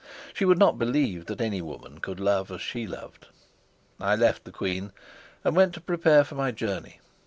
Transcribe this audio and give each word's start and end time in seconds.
She 0.33 0.45
would 0.45 0.57
not 0.57 0.79
believe 0.79 1.27
that 1.27 1.41
any 1.41 1.61
woman 1.61 1.99
could 1.99 2.19
love 2.19 2.49
as 2.49 2.59
she 2.59 2.87
loved. 2.87 3.27
I 3.99 4.15
left 4.15 4.45
the 4.45 4.51
queen 4.51 4.93
and 5.43 5.55
went 5.55 5.75
to 5.75 5.79
prepare 5.79 6.23
for 6.23 6.33
my 6.33 6.49
journey. 6.49 6.99